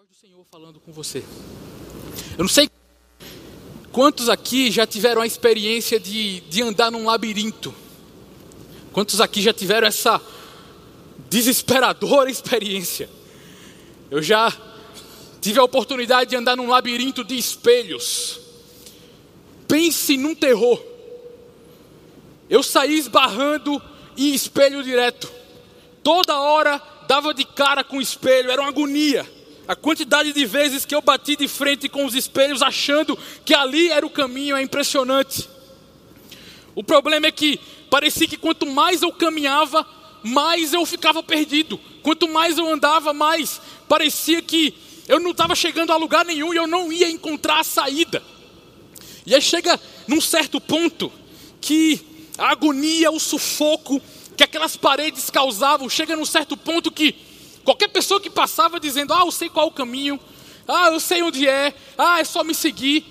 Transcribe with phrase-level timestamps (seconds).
[0.00, 1.22] voz do Senhor falando com você.
[2.38, 2.70] Eu não sei
[3.92, 7.74] quantos aqui já tiveram a experiência de, de andar num labirinto.
[8.92, 10.18] Quantos aqui já tiveram essa
[11.28, 13.10] desesperadora experiência?
[14.10, 14.50] Eu já
[15.38, 18.40] tive a oportunidade de andar num labirinto de espelhos.
[19.68, 20.82] Pense num terror.
[22.48, 23.82] Eu saí esbarrando
[24.16, 25.30] em espelho direto.
[26.02, 29.39] Toda hora dava de cara com o espelho, era uma agonia.
[29.70, 33.88] A quantidade de vezes que eu bati de frente com os espelhos achando que ali
[33.88, 35.48] era o caminho é impressionante.
[36.74, 39.86] O problema é que parecia que quanto mais eu caminhava,
[40.24, 41.78] mais eu ficava perdido.
[42.02, 44.74] Quanto mais eu andava, mais parecia que
[45.06, 48.20] eu não estava chegando a lugar nenhum e eu não ia encontrar a saída.
[49.24, 49.78] E aí chega
[50.08, 51.12] num certo ponto
[51.60, 52.00] que
[52.36, 54.02] a agonia, o sufoco
[54.36, 57.29] que aquelas paredes causavam, chega num certo ponto que
[57.64, 60.18] Qualquer pessoa que passava dizendo, ah, eu sei qual é o caminho,
[60.66, 63.04] ah, eu sei onde é, ah, é só me seguir.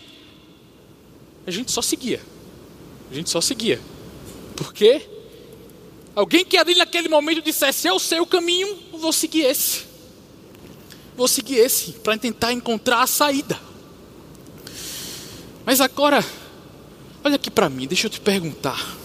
[1.45, 2.21] A gente só seguia.
[3.11, 3.81] A gente só seguia.
[4.55, 5.07] Por quê?
[6.15, 9.83] Alguém que ali naquele momento dissesse, eu sei o caminho, vou seguir esse.
[11.15, 13.59] Vou seguir esse, para tentar encontrar a saída.
[15.65, 16.25] Mas agora,
[17.23, 18.97] olha aqui para mim, deixa eu te perguntar.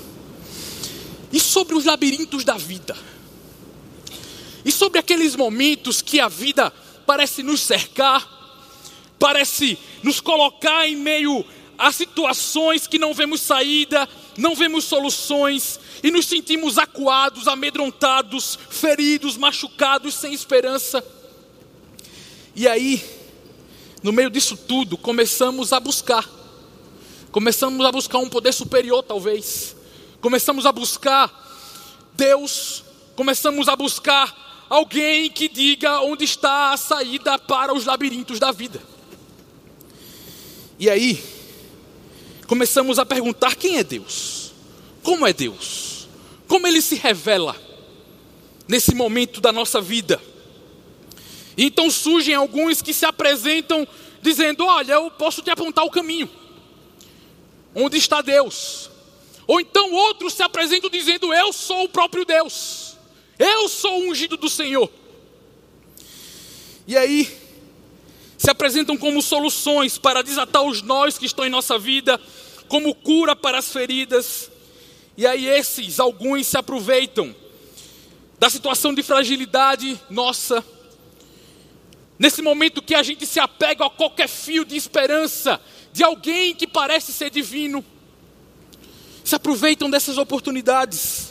[1.32, 2.96] E sobre os labirintos da vida?
[4.64, 6.72] E sobre aqueles momentos que a vida
[7.06, 8.26] parece nos cercar,
[9.18, 11.44] parece nos colocar em meio
[11.78, 19.36] a situações que não vemos saída, não vemos soluções e nos sentimos acuados, amedrontados, feridos,
[19.36, 21.04] machucados, sem esperança.
[22.54, 23.04] E aí,
[24.02, 26.28] no meio disso tudo, começamos a buscar.
[27.32, 29.74] Começamos a buscar um poder superior, talvez.
[30.20, 31.32] Começamos a buscar
[32.14, 32.84] Deus.
[33.16, 38.82] Começamos a buscar alguém que diga onde está a saída para os labirintos da vida.
[40.78, 41.22] E aí,
[42.46, 44.52] começamos a perguntar: quem é Deus?
[45.02, 46.08] Como é Deus?
[46.48, 47.56] Como ele se revela
[48.66, 50.20] nesse momento da nossa vida?
[51.56, 53.86] Então surgem alguns que se apresentam
[54.20, 56.28] dizendo: Olha, eu posso te apontar o caminho.
[57.74, 58.90] Onde está Deus?
[59.46, 62.83] Ou então outros se apresentam dizendo: Eu sou o próprio Deus.
[63.38, 64.90] Eu sou o ungido do Senhor.
[66.86, 67.28] E aí,
[68.36, 72.20] se apresentam como soluções para desatar os nós que estão em nossa vida,
[72.68, 74.50] como cura para as feridas.
[75.16, 77.34] E aí, esses, alguns se aproveitam
[78.38, 80.64] da situação de fragilidade nossa.
[82.18, 85.60] Nesse momento que a gente se apega a qualquer fio de esperança
[85.92, 87.84] de alguém que parece ser divino,
[89.24, 91.23] se aproveitam dessas oportunidades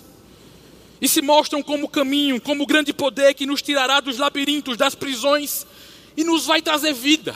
[1.04, 5.68] e se mostram como caminho, como grande poder que nos tirará dos labirintos, das prisões
[6.16, 7.36] e nos vai trazer vida.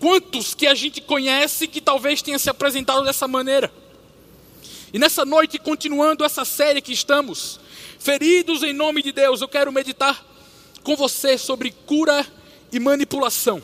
[0.00, 3.72] Quantos que a gente conhece que talvez tenha se apresentado dessa maneira?
[4.92, 7.60] E nessa noite, continuando essa série que estamos,
[7.96, 10.26] feridos em nome de Deus, eu quero meditar
[10.82, 12.26] com você sobre cura
[12.72, 13.62] e manipulação.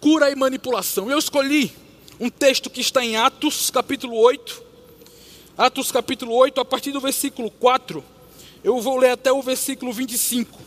[0.00, 1.10] Cura e manipulação.
[1.10, 1.70] Eu escolhi
[2.18, 4.69] um texto que está em Atos, capítulo 8,
[5.60, 8.02] Atos capítulo 8, a partir do versículo 4,
[8.64, 10.58] eu vou ler até o versículo 25.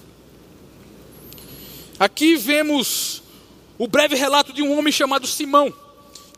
[1.98, 3.24] Aqui vemos
[3.80, 5.74] o breve relato de um homem chamado Simão,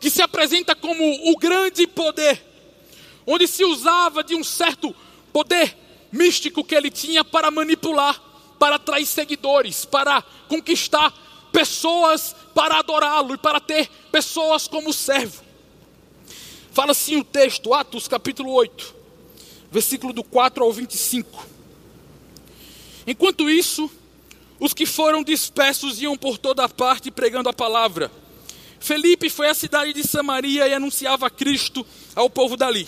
[0.00, 2.42] que se apresenta como o grande poder,
[3.26, 4.96] onde se usava de um certo
[5.34, 5.76] poder
[6.10, 8.18] místico que ele tinha para manipular,
[8.58, 11.12] para atrair seguidores, para conquistar
[11.52, 15.45] pessoas para adorá-lo e para ter pessoas como servo.
[16.76, 18.94] Fala assim o texto, Atos capítulo 8,
[19.72, 21.46] versículo do 4 ao 25.
[23.06, 23.90] Enquanto isso,
[24.60, 28.12] os que foram dispersos iam por toda parte pregando a palavra.
[28.78, 32.86] Felipe foi à cidade de Samaria e anunciava Cristo ao povo dali.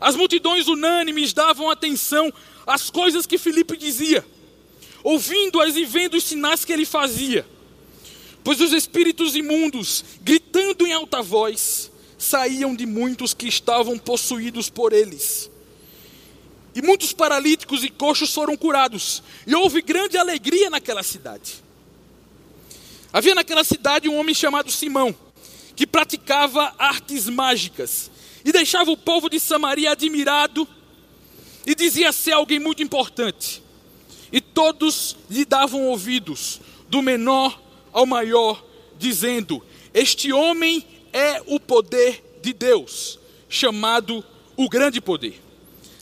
[0.00, 2.32] As multidões unânimes davam atenção
[2.66, 4.24] às coisas que Felipe dizia,
[5.04, 7.46] ouvindo-as e vendo os sinais que ele fazia.
[8.42, 11.91] Pois os espíritos imundos, gritando em alta voz,
[12.22, 15.50] saíam de muitos que estavam possuídos por eles.
[16.74, 21.62] E muitos paralíticos e coxos foram curados, e houve grande alegria naquela cidade.
[23.12, 25.14] Havia naquela cidade um homem chamado Simão,
[25.74, 28.10] que praticava artes mágicas,
[28.44, 30.66] e deixava o povo de Samaria admirado,
[31.66, 33.62] e dizia ser alguém muito importante.
[34.32, 37.60] E todos lhe davam ouvidos, do menor
[37.92, 38.64] ao maior,
[38.96, 43.18] dizendo: Este homem é o poder de Deus,
[43.48, 44.24] chamado
[44.56, 45.40] o grande poder.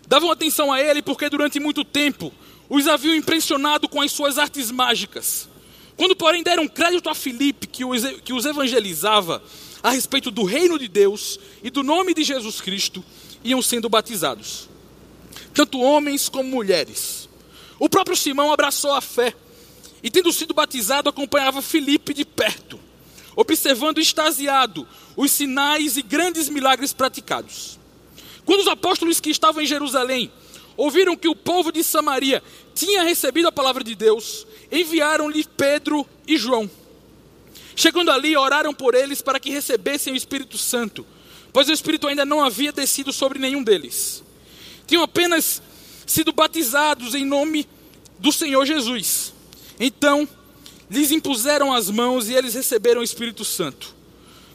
[0.06, 2.32] Davam atenção a ele porque durante muito tempo
[2.68, 5.48] os haviam impressionado com as suas artes mágicas.
[5.96, 9.42] Quando, porém, deram crédito a Filipe, que os, que os evangelizava
[9.82, 13.04] a respeito do reino de Deus e do nome de Jesus Cristo,
[13.42, 14.68] iam sendo batizados,
[15.54, 17.28] tanto homens como mulheres.
[17.78, 19.34] O próprio Simão abraçou a fé
[20.02, 22.78] e, tendo sido batizado, acompanhava Filipe de perto,
[23.40, 27.78] observando extasiado os sinais e grandes milagres praticados.
[28.44, 30.30] Quando os apóstolos que estavam em Jerusalém
[30.76, 32.42] ouviram que o povo de Samaria
[32.74, 36.70] tinha recebido a palavra de Deus, enviaram-lhe Pedro e João.
[37.74, 41.06] Chegando ali, oraram por eles para que recebessem o Espírito Santo,
[41.50, 44.22] pois o Espírito ainda não havia descido sobre nenhum deles.
[44.86, 45.62] Tinham apenas
[46.06, 47.66] sido batizados em nome
[48.18, 49.32] do Senhor Jesus.
[49.78, 50.28] Então,
[50.90, 53.94] lhes impuseram as mãos e eles receberam o Espírito Santo.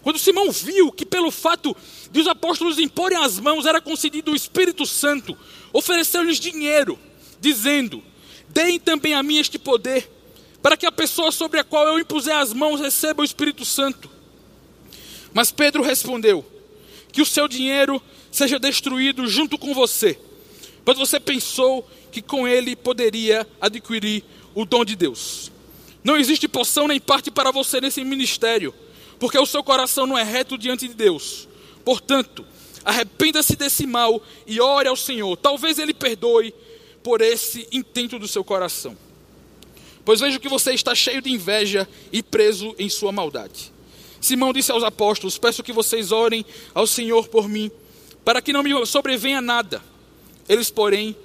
[0.03, 1.75] Quando Simão viu que, pelo fato
[2.11, 5.35] de os apóstolos imporem as mãos, era concedido o Espírito Santo,
[5.73, 6.99] ofereceu-lhes dinheiro,
[7.39, 8.03] dizendo:
[8.49, 10.07] Deem também a mim este poder,
[10.61, 14.09] para que a pessoa sobre a qual eu impuser as mãos receba o Espírito Santo.
[15.33, 16.45] Mas Pedro respondeu:
[17.11, 20.19] Que o seu dinheiro seja destruído junto com você,
[20.83, 24.23] pois você pensou que com ele poderia adquirir
[24.53, 25.54] o dom de Deus.
[26.05, 28.71] Não existe poção nem parte para você nesse ministério,
[29.19, 31.47] porque o seu coração não é reto diante de Deus.
[31.83, 32.45] Portanto,
[32.85, 35.35] arrependa-se desse mal e ore ao Senhor.
[35.35, 36.53] Talvez Ele perdoe
[37.01, 38.95] por esse intento do seu coração.
[40.05, 43.73] Pois vejo que você está cheio de inveja e preso em sua maldade.
[44.21, 47.71] Simão disse aos apóstolos: Peço que vocês orem ao Senhor por mim,
[48.23, 49.81] para que não me sobrevenha nada.
[50.47, 51.15] Eles, porém,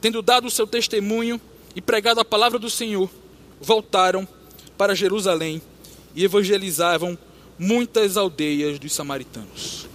[0.00, 1.40] tendo dado o seu testemunho
[1.74, 3.10] e pregado a palavra do Senhor,
[3.62, 4.26] voltaram
[4.76, 5.62] para Jerusalém
[6.14, 7.16] e evangelizavam
[7.58, 9.88] muitas aldeias dos samaritanos.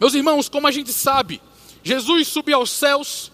[0.00, 1.40] Meus irmãos, como a gente sabe,
[1.82, 3.30] Jesus subiu aos céus,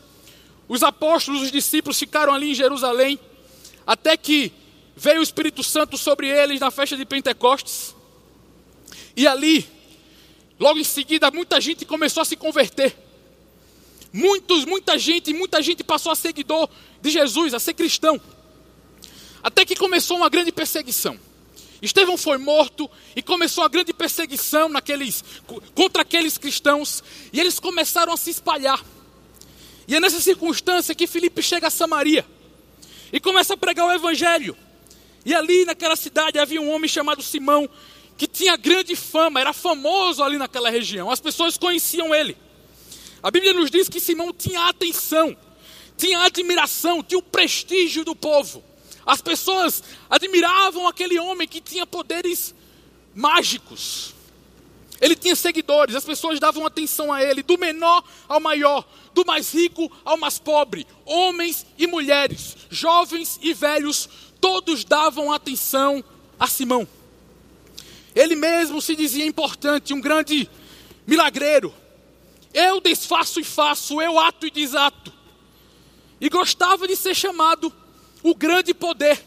[0.69, 3.19] os apóstolos, os discípulos ficaram ali em Jerusalém,
[3.87, 4.53] até que
[4.95, 7.95] veio o Espírito Santo sobre eles na festa de Pentecostes,
[9.17, 9.67] e ali,
[10.59, 12.97] logo em seguida, muita gente começou a se converter.
[14.13, 16.69] Muitos, muita gente, muita gente passou a seguidor
[17.01, 18.21] de Jesus, a ser cristão.
[19.43, 21.19] Até que começou uma grande perseguição.
[21.83, 25.25] Estevão foi morto e começou a grande perseguição naqueles,
[25.75, 27.03] contra aqueles cristãos,
[27.33, 28.85] e eles começaram a se espalhar.
[29.89, 32.25] E é nessa circunstância que Filipe chega a Samaria
[33.13, 34.57] e começa a pregar o evangelho.
[35.25, 37.69] E ali naquela cidade havia um homem chamado Simão,
[38.17, 42.37] que tinha grande fama, era famoso ali naquela região, as pessoas conheciam ele.
[43.23, 45.37] A Bíblia nos diz que Simão tinha atenção,
[45.97, 48.63] tinha admiração, tinha o prestígio do povo.
[49.11, 52.55] As pessoas admiravam aquele homem que tinha poderes
[53.13, 54.15] mágicos.
[55.01, 59.53] Ele tinha seguidores, as pessoas davam atenção a ele, do menor ao maior, do mais
[59.53, 64.09] rico ao mais pobre, homens e mulheres, jovens e velhos,
[64.41, 66.05] todos davam atenção
[66.39, 66.87] a Simão.
[68.15, 70.49] Ele mesmo se dizia importante, um grande
[71.05, 71.75] milagreiro.
[72.55, 75.13] Eu desfaço e faço, eu ato e desato.
[76.21, 77.75] E gostava de ser chamado
[78.23, 79.23] o grande poder,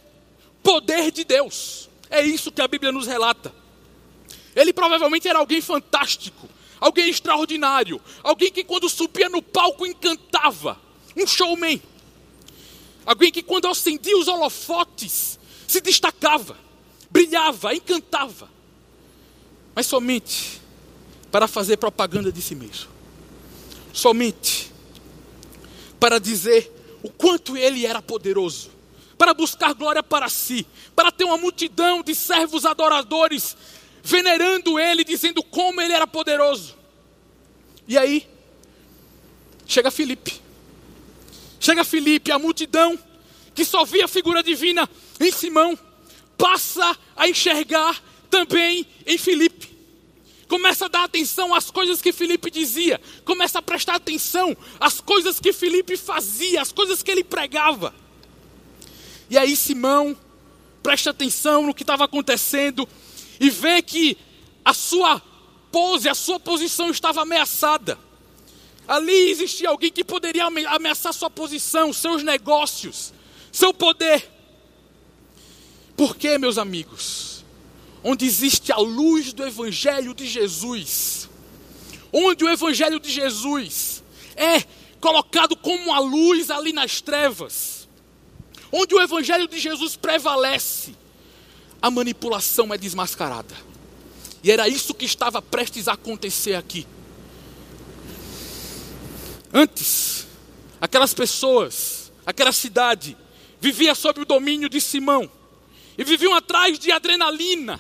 [0.61, 1.89] poder de Deus.
[2.09, 3.53] É isso que a Bíblia nos relata.
[4.55, 6.47] Ele provavelmente era alguém fantástico,
[6.79, 10.79] alguém extraordinário, alguém que quando subia no palco encantava,
[11.17, 11.81] um showman.
[13.05, 15.37] Alguém que quando acendia os holofotes
[15.67, 16.57] se destacava,
[17.09, 18.49] brilhava, encantava.
[19.75, 20.61] Mas somente
[21.31, 22.89] para fazer propaganda de si mesmo.
[23.91, 24.71] Somente
[25.99, 26.71] para dizer
[27.01, 28.72] o quanto ele era poderoso
[29.23, 33.55] para buscar glória para si, para ter uma multidão de servos adoradores
[34.03, 36.75] venerando ele, dizendo como ele era poderoso.
[37.87, 38.27] E aí,
[39.65, 40.41] chega Felipe.
[41.57, 42.99] Chega Felipe, a multidão
[43.55, 44.89] que só via a figura divina
[45.21, 45.79] em Simão,
[46.37, 49.73] passa a enxergar também em Felipe.
[50.49, 55.39] Começa a dar atenção às coisas que Felipe dizia, começa a prestar atenção às coisas
[55.39, 58.02] que Felipe fazia, às coisas que ele pregava.
[59.33, 60.15] E aí Simão
[60.83, 62.87] presta atenção no que estava acontecendo
[63.39, 64.15] e vê que
[64.63, 65.19] a sua
[65.71, 67.97] pose, a sua posição estava ameaçada.
[68.87, 73.11] Ali existia alguém que poderia ameaçar sua posição, seus negócios,
[73.51, 74.23] seu poder.
[75.97, 77.43] Por quê, meus amigos?
[78.03, 81.27] Onde existe a luz do Evangelho de Jesus,
[82.11, 84.03] onde o Evangelho de Jesus
[84.35, 84.61] é
[85.01, 87.82] colocado como a luz ali nas trevas,
[88.75, 90.95] onde o Evangelho de Jesus prevalece,
[91.79, 93.55] a manipulação é desmascarada.
[94.43, 96.87] E era isso que estava prestes a acontecer aqui.
[99.53, 100.25] Antes,
[100.81, 103.15] aquelas pessoas, aquela cidade,
[103.61, 105.29] vivia sob o domínio de Simão.
[105.95, 107.79] e viviam atrás de adrenalina,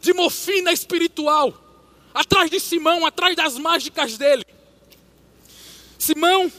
[0.00, 1.52] de morfina espiritual,
[2.14, 4.46] atrás de Simão, atrás das mágicas dele.
[5.98, 6.52] Simão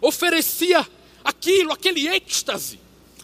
[0.00, 0.86] oferecia
[1.24, 2.78] aquilo, aquele êxtase,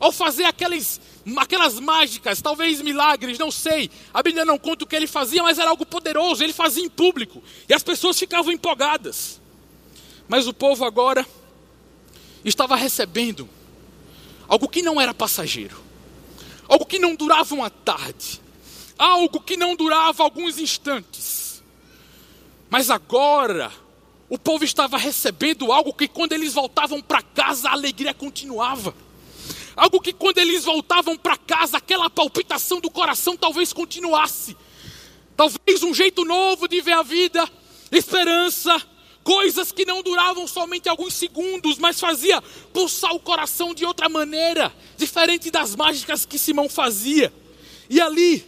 [0.05, 1.01] ao fazer aqueles,
[1.39, 3.91] aquelas mágicas, talvez milagres, não sei.
[4.13, 6.91] A Bíblia não conta o que ele fazia, mas era algo poderoso, ele fazia em
[6.91, 9.41] público, e as pessoas ficavam empolgadas.
[10.29, 11.27] Mas o povo agora
[12.45, 13.49] estava recebendo
[14.47, 15.83] algo que não era passageiro,
[16.69, 18.43] algo que não durava uma tarde,
[18.99, 21.63] algo que não durava alguns instantes.
[22.69, 23.73] Mas agora,
[24.29, 28.95] o povo estava recebendo algo que quando eles voltavam para casa, a alegria continuava.
[29.77, 34.57] Algo que quando eles voltavam para casa, aquela palpitação do coração talvez continuasse.
[35.37, 37.49] Talvez um jeito novo de ver a vida,
[37.91, 38.81] esperança,
[39.25, 42.41] coisas que não duravam somente alguns segundos, mas fazia
[42.73, 47.33] pulsar o coração de outra maneira, diferente das mágicas que Simão fazia.
[47.91, 48.45] E ali,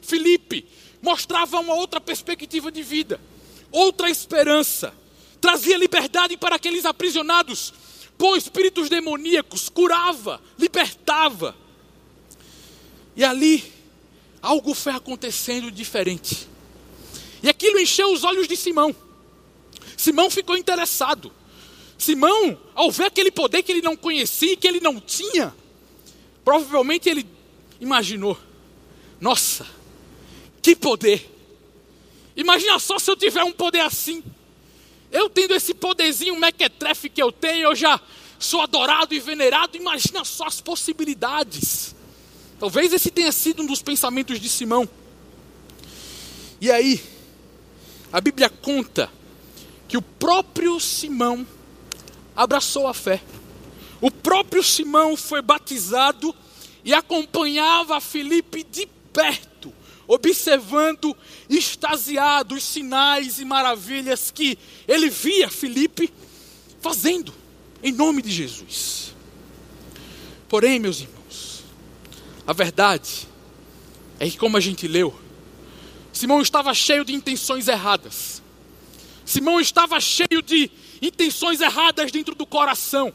[0.00, 0.66] Felipe
[1.02, 3.20] mostrava uma outra perspectiva de vida,
[3.70, 4.94] outra esperança,
[5.40, 7.72] trazia liberdade para aqueles aprisionados
[8.20, 11.56] por espíritos demoníacos, curava, libertava.
[13.16, 13.64] E ali,
[14.42, 16.46] algo foi acontecendo diferente.
[17.42, 18.94] E aquilo encheu os olhos de Simão.
[19.96, 21.32] Simão ficou interessado.
[21.96, 25.54] Simão, ao ver aquele poder que ele não conhecia, que ele não tinha,
[26.44, 27.26] provavelmente ele
[27.80, 28.38] imaginou:
[29.18, 29.66] nossa,
[30.60, 31.26] que poder!
[32.36, 34.22] Imagina só se eu tiver um poder assim.
[35.10, 38.00] Eu tendo esse poderzinho mequetrefe que eu tenho, eu já
[38.38, 39.76] sou adorado e venerado.
[39.76, 41.94] Imagina só as possibilidades.
[42.58, 44.88] Talvez esse tenha sido um dos pensamentos de Simão.
[46.60, 47.02] E aí,
[48.12, 49.10] a Bíblia conta
[49.88, 51.46] que o próprio Simão
[52.36, 53.22] abraçou a fé.
[54.00, 56.34] O próprio Simão foi batizado
[56.84, 59.49] e acompanhava Felipe de perto,
[60.10, 61.16] observando
[61.48, 66.12] extasiado os sinais e maravilhas que ele via Felipe
[66.80, 67.32] fazendo
[67.80, 69.14] em nome de Jesus.
[70.48, 71.62] Porém, meus irmãos,
[72.44, 73.28] a verdade
[74.18, 75.14] é que, como a gente leu,
[76.12, 78.42] Simão estava cheio de intenções erradas.
[79.24, 80.68] Simão estava cheio de
[81.00, 83.14] intenções erradas dentro do coração.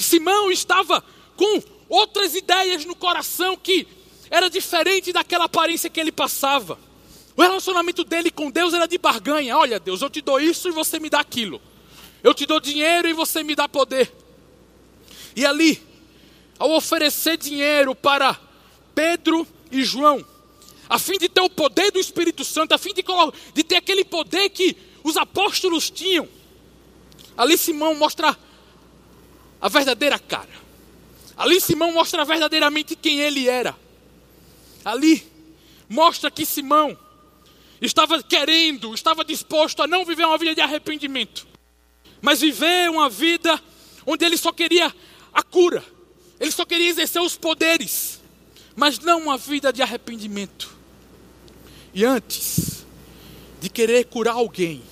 [0.00, 1.04] Simão estava
[1.36, 3.86] com outras ideias no coração que
[4.34, 6.76] era diferente daquela aparência que ele passava.
[7.36, 9.56] O relacionamento dele com Deus era de barganha.
[9.56, 11.62] Olha, Deus, eu te dou isso e você me dá aquilo.
[12.20, 14.12] Eu te dou dinheiro e você me dá poder.
[15.36, 15.80] E ali,
[16.58, 18.36] ao oferecer dinheiro para
[18.92, 20.24] Pedro e João,
[20.88, 23.04] a fim de ter o poder do Espírito Santo, a fim de,
[23.54, 26.28] de ter aquele poder que os apóstolos tinham.
[27.36, 28.36] Ali Simão mostra
[29.60, 30.64] a verdadeira cara.
[31.36, 33.83] Ali Simão mostra verdadeiramente quem ele era.
[34.84, 35.26] Ali
[35.88, 36.96] mostra que Simão
[37.80, 41.46] estava querendo, estava disposto a não viver uma vida de arrependimento,
[42.20, 43.60] mas viver uma vida
[44.06, 44.94] onde ele só queria
[45.32, 45.84] a cura,
[46.38, 48.20] ele só queria exercer os poderes,
[48.76, 50.74] mas não uma vida de arrependimento.
[51.92, 52.84] E antes
[53.60, 54.82] de querer curar alguém,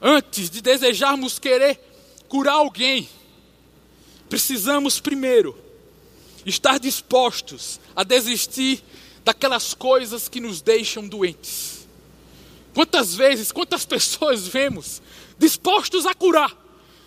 [0.00, 1.80] Antes de desejarmos querer
[2.28, 3.08] curar alguém,
[4.28, 5.58] precisamos primeiro
[6.44, 8.84] estar dispostos a desistir
[9.24, 11.88] daquelas coisas que nos deixam doentes.
[12.74, 15.02] Quantas vezes, quantas pessoas vemos
[15.38, 16.54] dispostos a curar,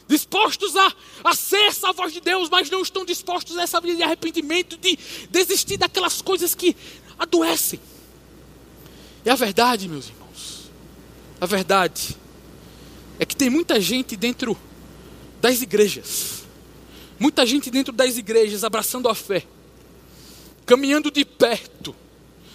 [0.08, 0.94] dispostos a,
[1.24, 4.76] a ser essa voz de Deus, mas não estão dispostos a essa vida de arrependimento,
[4.78, 4.98] de
[5.30, 6.76] desistir daquelas coisas que
[7.18, 7.80] adoecem.
[9.24, 10.72] E a verdade, meus irmãos,
[11.40, 12.18] a verdade
[13.20, 14.58] é que tem muita gente dentro
[15.40, 16.44] das igrejas,
[17.20, 19.46] muita gente dentro das igrejas abraçando a fé,
[20.70, 21.96] caminhando de perto,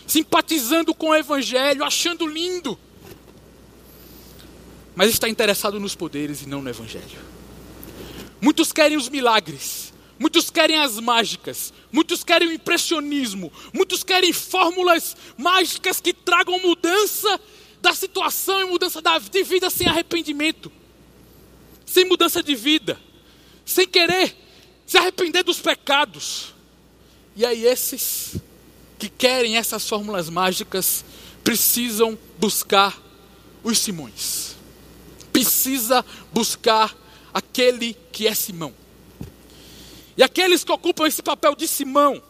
[0.07, 2.79] simpatizando com o Evangelho, achando lindo,
[4.95, 7.19] mas está interessado nos poderes e não no Evangelho.
[8.41, 15.17] Muitos querem os milagres, muitos querem as mágicas, muitos querem o impressionismo, muitos querem fórmulas
[15.37, 17.41] mágicas que tragam mudança
[17.83, 20.71] da situação e mudança de vida sem arrependimento,
[21.85, 22.97] sem mudança de vida,
[23.67, 24.37] sem querer
[24.87, 26.54] se arrepender dos pecados.
[27.37, 28.37] E aí, esses
[28.99, 31.05] que querem essas fórmulas mágicas
[31.43, 33.01] precisam buscar
[33.63, 34.57] os Simões,
[35.33, 36.97] precisa buscar
[37.33, 38.73] aquele que é Simão.
[40.17, 42.23] E aqueles que ocupam esse papel de Simão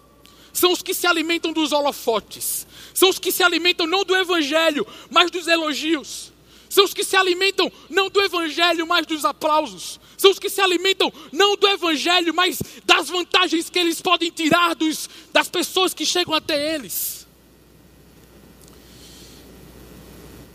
[0.53, 4.87] são os que se alimentam dos holofotes, são os que se alimentam não do evangelho,
[5.11, 6.33] mas dos elogios.
[6.71, 10.01] São os que se alimentam não do evangelho, mas dos aplausos.
[10.17, 14.75] São os que se alimentam não do evangelho, mas das vantagens que eles podem tirar
[14.75, 17.27] dos, das pessoas que chegam até eles.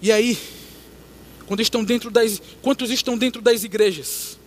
[0.01, 0.37] E aí,
[1.45, 4.37] quando estão dentro das, quantos estão dentro das igrejas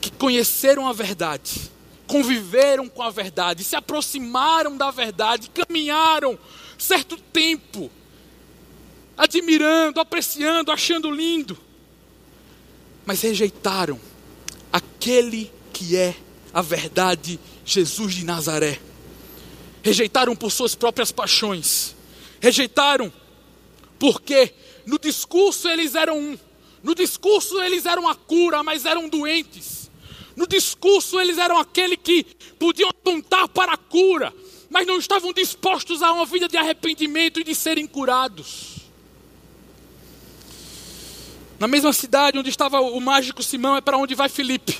[0.00, 1.70] que conheceram a verdade,
[2.06, 6.38] conviveram com a verdade, se aproximaram da verdade, caminharam
[6.78, 7.90] certo tempo,
[9.16, 11.58] admirando, apreciando, achando lindo,
[13.08, 13.98] mas rejeitaram
[14.70, 16.14] aquele que é
[16.52, 18.78] a verdade, Jesus de Nazaré.
[19.82, 21.96] Rejeitaram por suas próprias paixões,
[22.38, 23.10] rejeitaram
[23.98, 24.52] porque
[24.84, 26.38] no discurso eles eram um,
[26.82, 29.90] no discurso eles eram a cura, mas eram doentes.
[30.36, 32.24] No discurso eles eram aquele que
[32.58, 34.34] podiam apontar para a cura,
[34.68, 38.77] mas não estavam dispostos a uma vida de arrependimento e de serem curados.
[41.58, 44.78] Na mesma cidade onde estava o mágico Simão é para onde vai Filipe.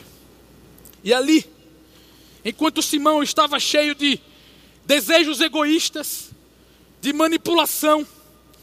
[1.03, 1.45] E ali,
[2.45, 4.21] enquanto Simão estava cheio de
[4.85, 6.31] desejos egoístas,
[7.01, 8.07] de manipulação,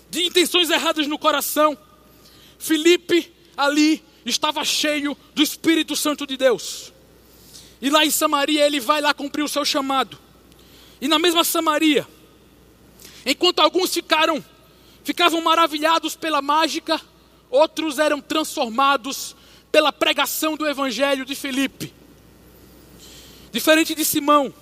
[0.10, 1.78] de intenções erradas no coração,
[2.58, 6.94] Filipe ali estava cheio do Espírito Santo de Deus.
[7.82, 10.18] E lá em Samaria ele vai lá cumprir o seu chamado.
[11.02, 12.08] E na mesma Samaria,
[13.26, 14.44] enquanto alguns ficaram,
[15.04, 17.00] ficavam maravilhados pela mágica,
[17.50, 19.36] outros eram transformados
[19.72, 21.94] pela pregação do evangelho de Filipe.
[23.52, 24.54] Diferente de Simão,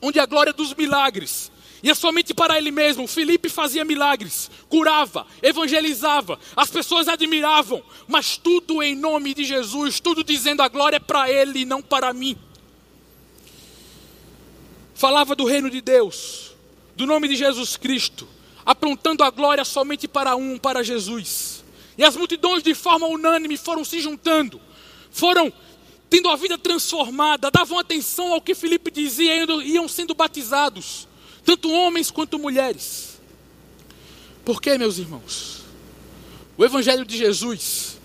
[0.00, 1.50] onde a glória dos milagres
[1.84, 3.06] ia somente para ele mesmo.
[3.06, 10.24] Filipe fazia milagres, curava, evangelizava, as pessoas admiravam, mas tudo em nome de Jesus, tudo
[10.24, 12.38] dizendo a glória é para ele e não para mim.
[14.94, 16.54] Falava do reino de Deus,
[16.96, 18.26] do nome de Jesus Cristo,
[18.64, 21.63] apontando a glória somente para um, para Jesus.
[21.96, 24.60] E as multidões, de forma unânime, foram se juntando,
[25.10, 25.52] foram
[26.10, 31.08] tendo a vida transformada, davam atenção ao que Filipe dizia e iam sendo batizados
[31.44, 33.20] tanto homens quanto mulheres.
[34.44, 35.62] Por quê, meus irmãos?
[36.56, 37.98] O Evangelho de Jesus,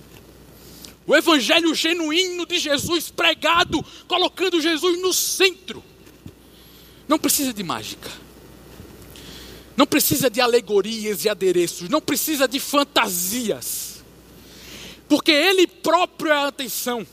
[1.05, 5.83] o Evangelho genuíno de Jesus pregado, colocando Jesus no centro,
[7.07, 8.09] não precisa de mágica,
[9.79, 14.03] não precisa de alegorias e adereços, não precisa de fantasias,
[15.07, 17.07] porque Ele próprio é a atenção.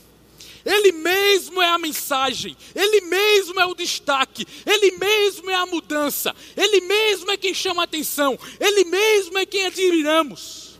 [0.65, 6.35] Ele mesmo é a mensagem, Ele mesmo é o destaque, Ele mesmo é a mudança,
[6.57, 10.77] Ele mesmo é quem chama a atenção, Ele mesmo é quem admiramos.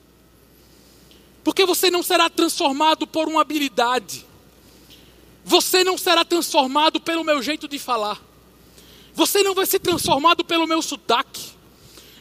[1.42, 4.26] Porque você não será transformado por uma habilidade,
[5.46, 8.22] você não será transformado pelo meu jeito de falar,
[9.14, 11.56] você não vai ser transformado pelo meu sotaque,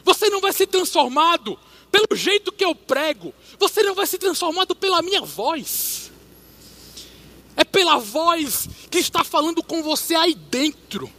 [0.07, 1.59] você não vai ser transformado
[1.91, 6.09] pelo jeito que eu prego, você não vai ser transformado pela minha voz.
[7.57, 11.11] É pela voz que está falando com você aí dentro.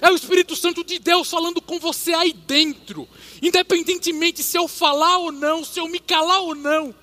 [0.00, 3.06] É o Espírito Santo de Deus falando com você aí dentro,
[3.42, 6.94] independentemente se eu falar ou não, se eu me calar ou não,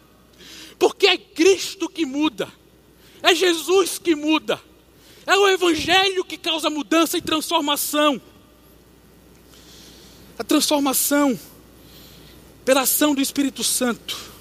[0.80, 2.52] porque é Cristo que muda,
[3.22, 4.60] é Jesus que muda,
[5.26, 8.22] é o Evangelho que causa mudança e transformação.
[10.38, 11.40] A transformação
[12.66, 14.34] pela ação do Espírito Santo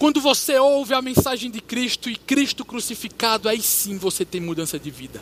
[0.00, 4.78] quando você ouve a mensagem de Cristo e Cristo crucificado, aí sim você tem mudança
[4.78, 5.20] de vida.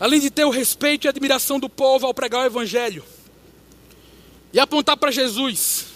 [0.00, 3.04] Além de ter o respeito e admiração do povo ao pregar o Evangelho
[4.52, 5.86] e apontar para Jesus,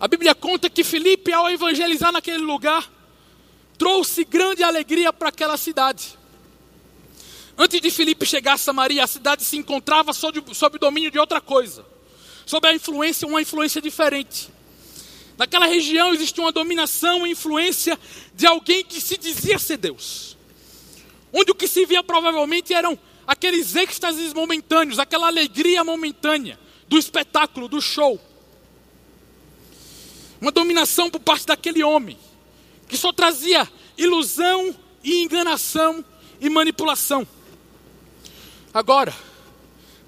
[0.00, 2.90] a Bíblia conta que Filipe, ao evangelizar naquele lugar,
[3.78, 6.18] trouxe grande alegria para aquela cidade.
[7.60, 11.18] Antes de Filipe chegar a Samaria, a cidade se encontrava sob, sob o domínio de
[11.18, 11.84] outra coisa,
[12.46, 14.48] sob a influência, uma influência diferente.
[15.36, 17.98] Naquela região existia uma dominação e influência
[18.32, 20.36] de alguém que se dizia ser Deus.
[21.32, 27.68] Onde o que se via provavelmente eram aqueles êxtases momentâneos, aquela alegria momentânea do espetáculo,
[27.68, 28.20] do show.
[30.40, 32.16] Uma dominação por parte daquele homem,
[32.88, 36.04] que só trazia ilusão e enganação
[36.40, 37.26] e manipulação.
[38.72, 39.14] Agora,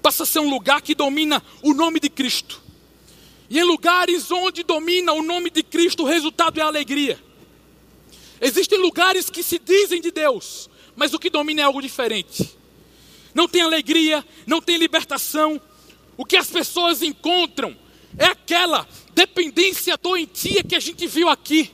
[0.01, 2.61] passa a ser um lugar que domina o nome de Cristo.
[3.49, 7.21] E em lugares onde domina o nome de Cristo, o resultado é alegria.
[8.39, 12.57] Existem lugares que se dizem de Deus, mas o que domina é algo diferente.
[13.33, 15.61] Não tem alegria, não tem libertação.
[16.17, 17.77] O que as pessoas encontram
[18.17, 21.71] é aquela dependência doentia que a gente viu aqui.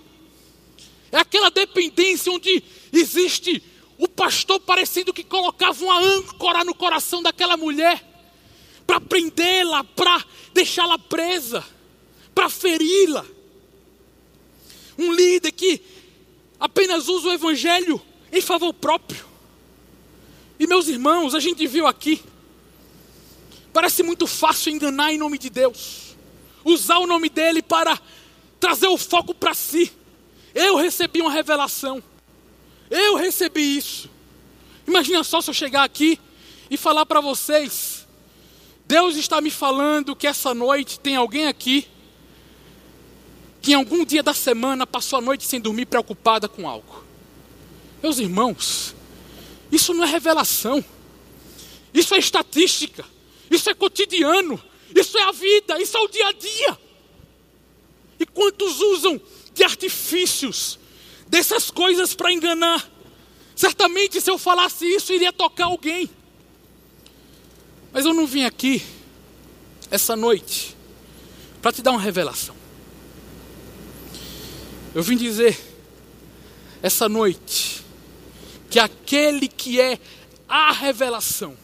[1.11, 3.63] É aquela dependência onde existe
[3.97, 8.03] o pastor parecendo que colocava uma âncora no coração daquela mulher
[8.85, 11.63] para prendê-la, para deixá-la presa,
[12.33, 13.25] para feri-la.
[14.97, 15.81] um líder que
[16.59, 19.25] apenas usa o evangelho em favor próprio.
[20.59, 22.23] E meus irmãos, a gente viu aqui,
[23.71, 26.15] parece muito fácil enganar em nome de Deus,
[26.63, 27.99] usar o nome dele para
[28.59, 29.91] trazer o foco para si.
[30.55, 32.01] Eu recebi uma revelação,
[32.89, 34.09] eu recebi isso.
[34.87, 36.19] Imagina só se eu chegar aqui
[36.69, 38.07] e falar para vocês:
[38.85, 41.87] Deus está me falando que essa noite tem alguém aqui
[43.61, 47.03] que em algum dia da semana passou a noite sem dormir preocupada com algo.
[48.01, 48.95] Meus irmãos,
[49.69, 50.83] isso não é revelação,
[51.93, 53.03] isso é estatística,
[53.51, 54.61] isso é cotidiano,
[54.95, 56.79] isso é a vida, isso é o dia a dia.
[58.19, 59.19] E quantos usam
[59.53, 60.79] de artifícios,
[61.29, 62.89] dessas coisas para enganar?
[63.55, 66.09] Certamente, se eu falasse isso, iria tocar alguém.
[67.91, 68.83] Mas eu não vim aqui,
[69.89, 70.75] essa noite,
[71.61, 72.55] para te dar uma revelação.
[74.93, 75.59] Eu vim dizer,
[76.81, 77.83] essa noite,
[78.69, 79.99] que aquele que é
[80.47, 81.57] a revelação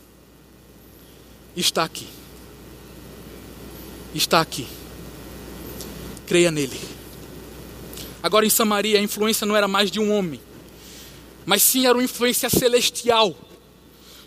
[1.55, 2.07] está aqui.
[4.13, 4.67] Está aqui.
[6.27, 6.92] Creia nele.
[8.23, 10.41] Agora em Samaria a influência não era mais de um homem,
[11.45, 13.35] mas sim era uma influência celestial.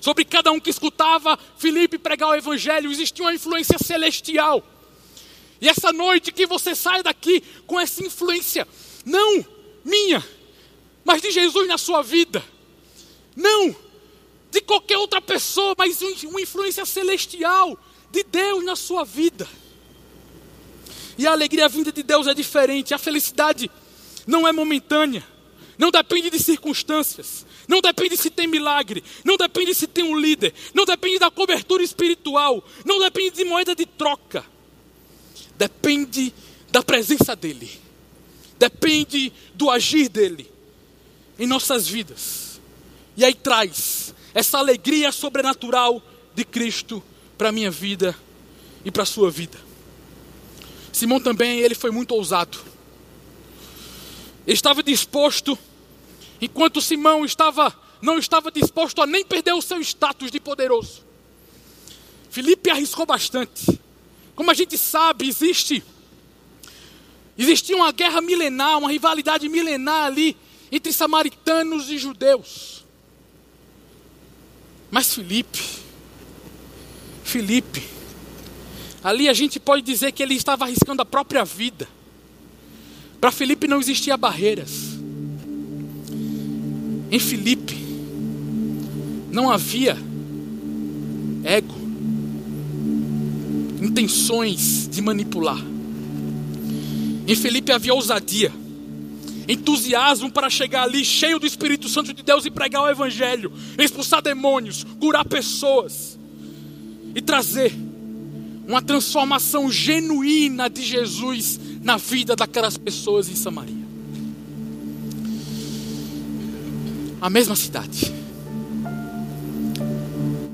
[0.01, 4.63] Sobre cada um que escutava Filipe pregar o evangelho, existia uma influência celestial.
[5.61, 8.69] E essa noite que você sai daqui com essa influência,
[9.05, 9.45] não
[9.83, 10.23] minha,
[11.03, 12.45] mas de Jesus na sua vida
[13.37, 13.77] não
[14.51, 17.79] de qualquer outra pessoa, mas uma influência celestial
[18.11, 19.47] de Deus na sua vida.
[21.19, 23.71] E a alegria vinda de Deus é diferente, a felicidade
[24.27, 25.25] não é momentânea,
[25.79, 30.55] não depende de circunstâncias, não depende se tem milagre, não depende se tem um líder,
[30.75, 34.45] não depende da cobertura espiritual, não depende de moeda de troca,
[35.57, 36.33] depende
[36.71, 37.71] da presença dEle,
[38.59, 40.51] depende do agir dEle
[41.39, 42.61] em nossas vidas.
[43.17, 46.03] E aí traz essa alegria sobrenatural
[46.35, 47.03] de Cristo
[47.39, 48.17] para a minha vida
[48.85, 49.59] e para a sua vida.
[50.93, 52.59] Simão também, ele foi muito ousado.
[54.47, 55.59] Estava disposto,
[56.41, 61.05] enquanto Simão estava, não estava disposto a nem perder o seu status de poderoso.
[62.31, 63.81] Felipe arriscou bastante.
[64.35, 65.83] Como a gente sabe, existe
[67.39, 70.37] existia uma guerra milenar, uma rivalidade milenar ali
[70.71, 72.85] entre samaritanos e judeus.
[74.91, 75.63] Mas Felipe,
[77.25, 77.83] Felipe,
[79.03, 81.89] ali a gente pode dizer que ele estava arriscando a própria vida.
[83.21, 84.99] Para Felipe não existia barreiras.
[87.11, 87.77] Em Felipe
[89.31, 89.97] não havia
[91.45, 91.75] ego,
[93.81, 95.63] intenções de manipular.
[97.29, 98.53] Em Felipe havia ousadia
[99.49, 104.21] entusiasmo para chegar ali cheio do Espírito Santo de Deus e pregar o Evangelho, expulsar
[104.21, 106.19] demônios, curar pessoas
[107.15, 107.73] e trazer
[108.67, 113.87] uma transformação genuína de Jesus na vida daquelas pessoas em Samaria.
[117.21, 118.13] A mesma cidade.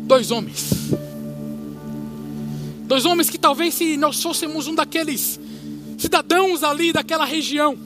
[0.03, 0.71] Dois homens.
[2.85, 5.41] Dois homens que talvez se nós fôssemos um daqueles
[5.97, 7.79] cidadãos ali daquela região,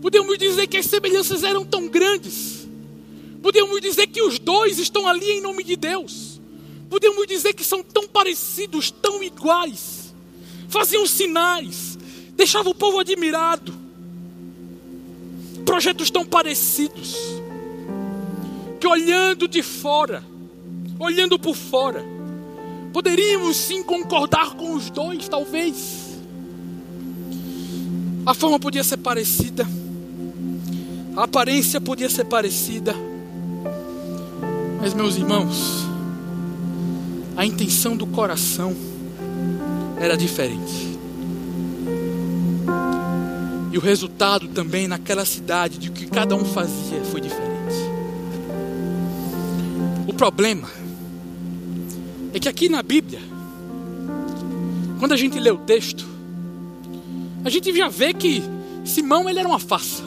[0.00, 2.66] Podemos dizer que as semelhanças eram tão grandes.
[3.42, 6.40] Podemos dizer que os dois estão ali em nome de Deus.
[6.88, 10.14] Podemos dizer que são tão parecidos, tão iguais.
[10.68, 11.89] Faziam sinais,
[12.40, 13.72] deixavam o povo admirado.
[15.64, 17.16] Projetos tão parecidos.
[18.80, 20.24] Que olhando de fora,
[20.98, 22.04] olhando por fora,
[22.92, 26.18] poderíamos sim concordar com os dois, talvez.
[28.26, 29.66] A forma podia ser parecida
[31.16, 32.94] a aparência podia ser parecida,
[34.80, 35.84] mas, meus irmãos,
[37.36, 38.74] a intenção do coração
[39.98, 40.89] era diferente.
[43.72, 47.50] E o resultado também naquela cidade de que cada um fazia foi diferente.
[50.08, 50.68] O problema
[52.34, 53.20] é que aqui na Bíblia,
[54.98, 56.04] quando a gente lê o texto,
[57.44, 58.42] a gente já vê que
[58.84, 60.02] Simão ele era uma farsa.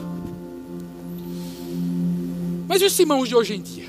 [2.68, 3.88] Mas e os Simãos de hoje em dia?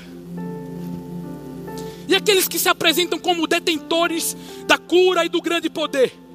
[2.08, 4.36] E aqueles que se apresentam como detentores
[4.66, 6.25] da cura e do grande poder?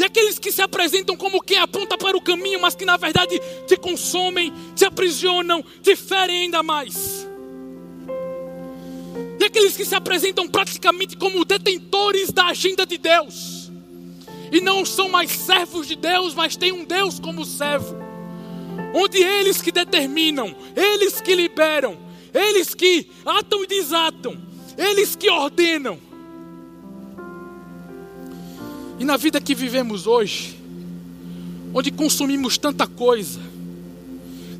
[0.00, 3.40] E aqueles que se apresentam como quem aponta para o caminho, mas que na verdade
[3.66, 7.28] te consomem, te aprisionam, te ferem ainda mais?
[9.38, 13.60] E aqueles que se apresentam praticamente como detentores da agenda de Deus?
[14.52, 17.96] e não são mais servos de Deus, mas têm um Deus como servo,
[18.94, 21.96] onde eles que determinam, eles que liberam,
[22.34, 24.36] eles que atam e desatam,
[24.76, 26.09] eles que ordenam.
[29.00, 30.58] E na vida que vivemos hoje,
[31.72, 33.40] onde consumimos tanta coisa,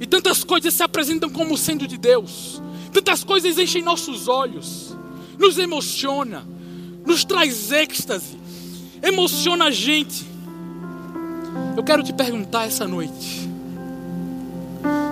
[0.00, 4.96] e tantas coisas se apresentam como sendo de Deus, tantas coisas enchem nossos olhos,
[5.38, 6.42] nos emociona,
[7.04, 8.38] nos traz êxtase,
[9.02, 10.24] emociona a gente.
[11.76, 13.46] Eu quero te perguntar essa noite,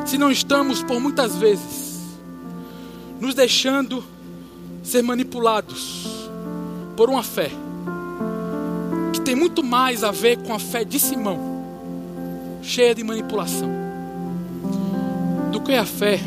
[0.06, 1.98] se não estamos por muitas vezes
[3.20, 4.02] nos deixando
[4.82, 6.30] ser manipulados
[6.96, 7.50] por uma fé
[9.28, 11.38] tem muito mais a ver com a fé de Simão,
[12.62, 13.68] cheia de manipulação,
[15.52, 16.18] do que a fé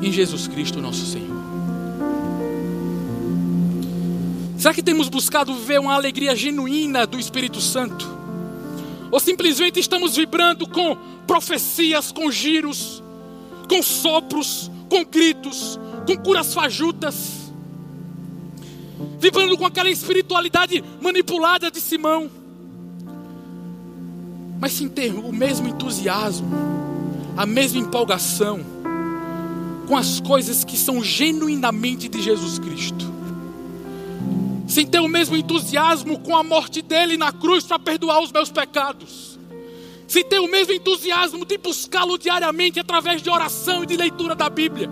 [0.00, 1.36] em Jesus Cristo, nosso Senhor.
[4.56, 8.08] Será que temos buscado ver uma alegria genuína do Espírito Santo?
[9.10, 13.02] Ou simplesmente estamos vibrando com profecias, com giros,
[13.68, 15.76] com sopros, com gritos,
[16.06, 17.39] com curas fajutas?
[19.20, 22.30] Vibrando com aquela espiritualidade manipulada de Simão?
[24.58, 26.48] Mas sem ter o mesmo entusiasmo,
[27.36, 28.64] a mesma empolgação
[29.86, 33.12] com as coisas que são genuinamente de Jesus Cristo.
[34.66, 38.50] Sem ter o mesmo entusiasmo com a morte dele na cruz para perdoar os meus
[38.50, 39.38] pecados,
[40.06, 44.48] sem ter o mesmo entusiasmo de buscá-lo diariamente através de oração e de leitura da
[44.48, 44.88] Bíblia,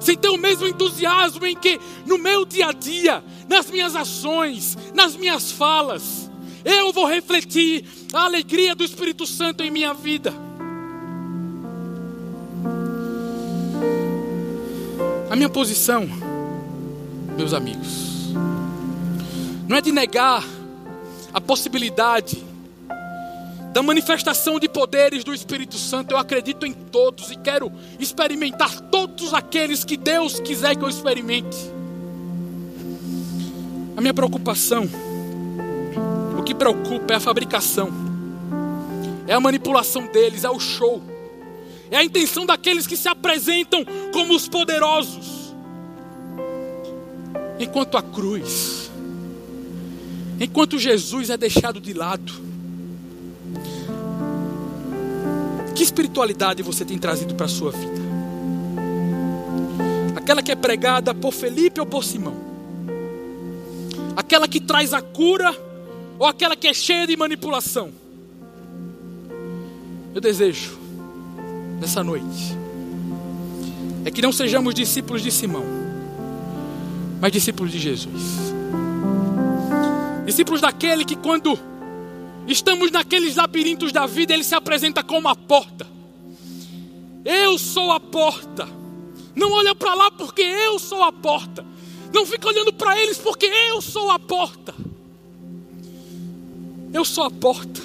[0.00, 4.76] sem ter o mesmo entusiasmo em que no meu dia a dia, nas minhas ações,
[4.94, 6.30] nas minhas falas,
[6.64, 10.32] eu vou refletir a alegria do Espírito Santo em minha vida.
[15.30, 16.08] A minha posição,
[17.36, 18.32] meus amigos,
[19.66, 20.44] não é de negar
[21.32, 22.44] a possibilidade
[23.72, 26.12] da manifestação de poderes do Espírito Santo.
[26.12, 31.77] Eu acredito em todos e quero experimentar todos aqueles que Deus quiser que eu experimente.
[33.98, 34.88] A minha preocupação,
[36.38, 37.90] o que preocupa é a fabricação,
[39.26, 41.02] é a manipulação deles, é o show,
[41.90, 45.52] é a intenção daqueles que se apresentam como os poderosos,
[47.58, 48.88] enquanto a cruz
[50.38, 52.32] enquanto Jesus é deixado de lado.
[55.74, 58.00] Que espiritualidade você tem trazido para a sua vida?
[60.14, 62.47] Aquela que é pregada por Felipe ou por Simão?
[64.18, 65.56] Aquela que traz a cura
[66.18, 67.92] ou aquela que é cheia de manipulação?
[70.12, 70.76] Eu desejo,
[71.80, 72.26] nessa noite,
[74.04, 75.62] é que não sejamos discípulos de Simão,
[77.20, 78.52] mas discípulos de Jesus.
[80.26, 81.56] Discípulos daquele que, quando
[82.48, 85.86] estamos naqueles labirintos da vida, ele se apresenta como a porta.
[87.24, 88.68] Eu sou a porta.
[89.36, 91.64] Não olha para lá porque eu sou a porta.
[92.12, 94.74] Não fica olhando para eles porque eu sou a porta.
[96.92, 97.80] Eu sou a porta.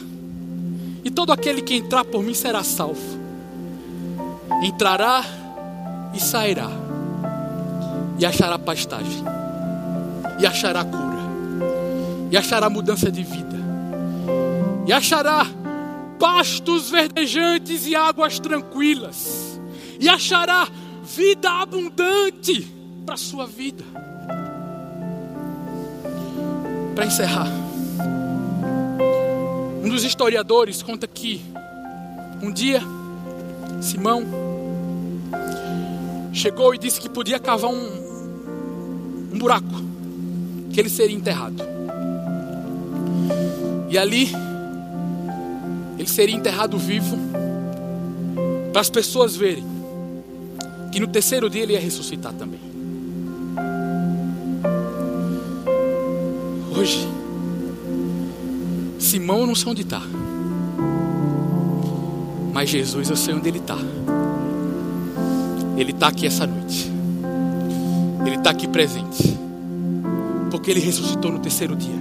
[1.04, 3.20] E todo aquele que entrar por mim será salvo.
[4.64, 5.24] Entrará
[6.14, 6.70] e sairá.
[8.18, 9.24] E achará pastagem.
[10.40, 11.14] E achará cura
[12.34, 13.60] e achará mudança de vida,
[14.88, 15.46] e achará
[16.18, 19.62] pastos verdejantes e águas tranquilas,
[20.00, 20.68] e achará
[21.04, 22.68] vida abundante
[23.06, 23.84] para a sua vida.
[26.96, 27.48] Para encerrar,
[29.84, 31.42] um dos historiadores conta que
[32.42, 32.82] um dia
[33.82, 34.24] Simão
[36.32, 39.76] chegou e disse que podia cavar um, um buraco,
[40.72, 41.64] que ele seria enterrado.
[43.90, 44.30] E ali,
[45.98, 47.18] ele seria enterrado vivo,
[48.72, 49.66] para as pessoas verem
[50.92, 52.73] que no terceiro dia ele ia ressuscitar também.
[56.84, 57.08] Hoje,
[59.00, 60.02] Simão eu não sei onde está,
[62.52, 63.78] mas Jesus eu sei onde ele está.
[65.78, 66.92] Ele está aqui essa noite,
[68.26, 69.40] ele está aqui presente,
[70.52, 71.96] porque ele ressuscitou no terceiro dia.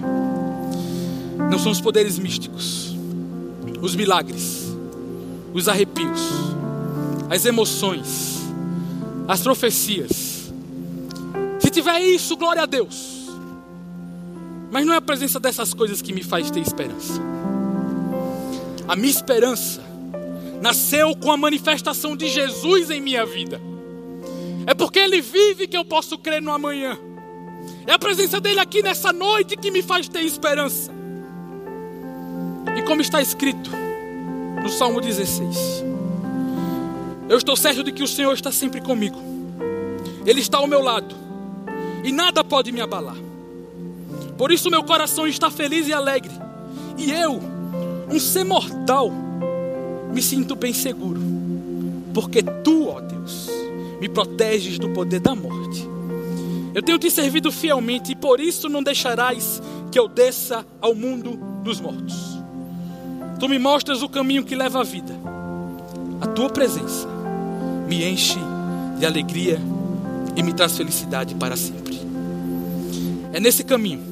[1.48, 2.92] Não são os poderes místicos,
[3.80, 4.66] os milagres,
[5.54, 6.22] os arrepios,
[7.30, 8.40] as emoções,
[9.28, 10.52] as profecias.
[11.60, 13.11] Se tiver isso, glória a Deus.
[14.72, 17.20] Mas não é a presença dessas coisas que me faz ter esperança.
[18.88, 19.82] A minha esperança
[20.62, 23.60] nasceu com a manifestação de Jesus em minha vida.
[24.66, 26.98] É porque Ele vive que eu posso crer no amanhã.
[27.86, 30.90] É a presença dele aqui nessa noite que me faz ter esperança.
[32.74, 33.70] E como está escrito
[34.62, 35.84] no Salmo 16,
[37.28, 39.20] eu estou certo de que o Senhor está sempre comigo,
[40.24, 41.14] Ele está ao meu lado,
[42.02, 43.31] e nada pode me abalar.
[44.36, 46.32] Por isso meu coração está feliz e alegre,
[46.98, 47.40] e eu,
[48.10, 49.10] um ser mortal,
[50.12, 51.20] me sinto bem seguro,
[52.12, 53.48] porque tu, ó Deus,
[54.00, 55.88] me proteges do poder da morte.
[56.74, 61.38] Eu tenho te servido fielmente e por isso não deixarás que eu desça ao mundo
[61.62, 62.38] dos mortos.
[63.38, 65.14] Tu me mostras o caminho que leva à vida.
[66.20, 67.06] A tua presença
[67.86, 68.38] me enche
[68.98, 69.60] de alegria
[70.34, 72.00] e me traz felicidade para sempre.
[73.32, 74.11] É nesse caminho,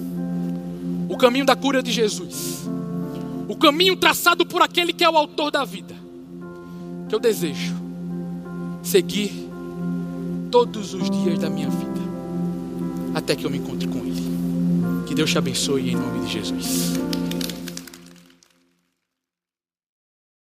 [1.10, 2.68] o caminho da cura de Jesus,
[3.48, 5.92] o caminho traçado por aquele que é o autor da vida,
[7.08, 7.74] que eu desejo
[8.80, 9.32] seguir
[10.52, 12.00] todos os dias da minha vida,
[13.12, 14.22] até que eu me encontre com Ele.
[15.08, 16.92] Que Deus te abençoe em nome de Jesus.